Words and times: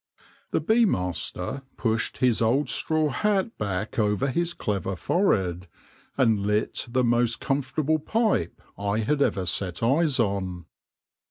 Tfe 0.51 0.65
bee 0.65 0.83
master 0.85 1.61
pushed 1.77 2.17
his 2.17 2.41
old 2.41 2.69
straw 2.71 3.09
hat 3.09 3.55
back 3.59 3.99
over 3.99 4.29
hit 4.29 4.57
clever 4.57 4.95
forehead, 4.95 5.67
and 6.17 6.39
lit 6.39 6.87
the 6.89 7.03
most 7.03 7.39
com 7.39 7.61
fortable 7.61 8.03
pipe 8.03 8.59
I 8.79 9.01
had 9.01 9.21
ever 9.21 9.45
set 9.45 9.83
eyes 9.83 10.19
on. 10.19 10.65